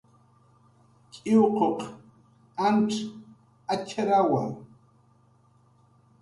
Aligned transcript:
tx'iwquq 1.11 1.79
antz 2.65 2.95
atxrawa 3.73 4.43